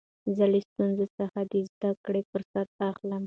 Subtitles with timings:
[0.35, 3.19] زه له ستونزو څخه د زدکړي فرصت اخلم.